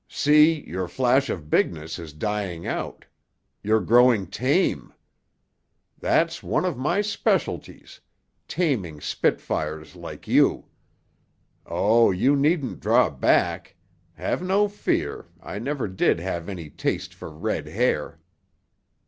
[0.09, 3.05] See; your flash of bigness is dying out.
[3.61, 4.91] You're growing tame.
[5.99, 10.65] That's one of my specialties—taming spitfires like you.
[11.67, 13.75] Oh, you needn't draw back.
[14.15, 15.27] Have no fear.
[15.39, 18.19] I never did have any taste for red hair."